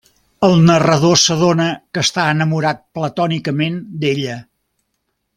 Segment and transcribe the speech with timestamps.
[0.45, 1.67] El narrador s'adona
[1.97, 4.39] que està enamorat platònicament d'ella.